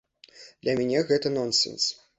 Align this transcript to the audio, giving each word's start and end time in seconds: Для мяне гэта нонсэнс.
Для 0.63 0.73
мяне 0.81 1.05
гэта 1.13 1.35
нонсэнс. 1.39 1.91